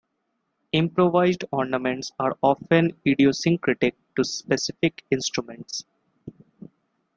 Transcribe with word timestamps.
Improvised 0.71 1.43
ornaments 1.51 2.11
are 2.17 2.35
often 2.41 2.97
idiosyncratic 3.05 3.93
to 4.15 4.23
specific 4.23 5.03
instruments. 5.11 5.85